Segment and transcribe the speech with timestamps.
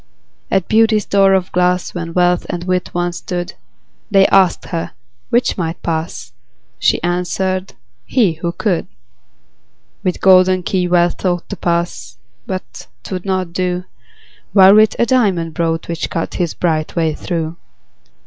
[0.49, 3.53] At Beauty's door of glass, When Wealth and Wit once stood,
[4.09, 4.93] They asked her
[5.29, 6.33] 'which might pass?"
[6.79, 8.87] She answered, "he, who could."
[10.03, 12.17] With golden key Wealth thought To pass
[12.47, 13.83] but 'twould not do:
[14.53, 17.57] While Wit a diamond brought, Which cut his bright way through.